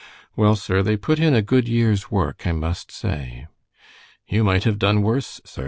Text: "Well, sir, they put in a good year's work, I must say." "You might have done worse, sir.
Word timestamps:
"Well, 0.35 0.55
sir, 0.55 0.81
they 0.81 0.97
put 0.97 1.19
in 1.19 1.35
a 1.35 1.43
good 1.43 1.67
year's 1.67 2.09
work, 2.09 2.47
I 2.47 2.53
must 2.53 2.89
say." 2.91 3.45
"You 4.27 4.43
might 4.43 4.63
have 4.63 4.79
done 4.79 5.03
worse, 5.03 5.39
sir. 5.45 5.59